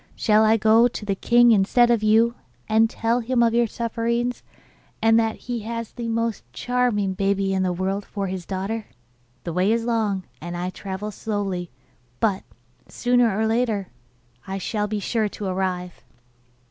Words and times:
Shall 0.15 0.43
I 0.43 0.57
go 0.57 0.87
to 0.87 1.05
the 1.05 1.13
king 1.13 1.51
instead 1.51 1.91
of 1.91 2.01
you, 2.01 2.33
and 2.67 2.89
tell 2.89 3.19
him 3.19 3.43
of 3.43 3.53
your 3.53 3.67
sufferings, 3.67 4.41
and 4.99 5.19
that 5.19 5.35
he 5.45 5.59
has 5.59 5.91
the 5.91 6.07
most 6.07 6.43
charming 6.53 7.13
baby 7.13 7.53
in 7.53 7.61
the 7.61 7.71
world 7.71 8.03
for 8.03 8.25
his 8.25 8.43
daughter? 8.43 8.87
The 9.43 9.53
way 9.53 9.71
is 9.71 9.85
long, 9.85 10.23
and 10.41 10.57
I 10.57 10.71
travel 10.71 11.11
slowly; 11.11 11.69
but, 12.19 12.41
sooner 12.87 13.37
or 13.37 13.45
later, 13.45 13.89
I 14.47 14.57
shall 14.57 14.87
be 14.87 14.99
sure 14.99 15.29
to 15.29 15.45
arrive. 15.45 16.03